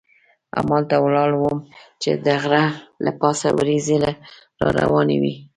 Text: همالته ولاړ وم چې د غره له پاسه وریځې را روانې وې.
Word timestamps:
همالته 0.55 0.97
ولاړ 1.05 1.31
وم 1.41 1.57
چې 2.01 2.09
د 2.25 2.27
غره 2.43 2.63
له 3.05 3.11
پاسه 3.19 3.47
وریځې 3.57 3.97
را 4.03 4.11
روانې 4.79 5.17
وې. 5.21 5.33